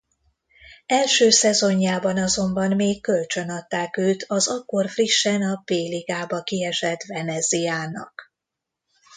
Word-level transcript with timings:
Első 0.85 1.29
szezonjában 1.29 2.17
azonban 2.17 2.75
még 2.75 3.01
kölcsönadták 3.01 3.97
őt 3.97 4.25
az 4.27 4.47
akkor 4.47 4.89
frissen 4.89 5.41
a 5.41 5.61
B 5.65 5.69
ligába 5.69 6.41
kiesett 6.43 7.03
Venezia-nak. 7.03 8.21